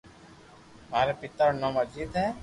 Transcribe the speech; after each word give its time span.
ماري 0.91 1.13
پيتا 1.21 1.43
رو 1.47 1.59
نوم 1.61 1.75
اجيت 1.81 2.11
ھي 2.21 2.27